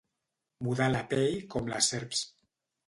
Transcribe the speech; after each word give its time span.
Mudar 0.69 0.87
de 0.95 1.03
pell 1.13 1.39
com 1.57 1.71
les 1.75 1.95
serps. 1.95 2.27